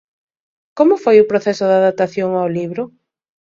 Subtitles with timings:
[0.77, 2.83] Como foi o proceso de adaptación ao libro?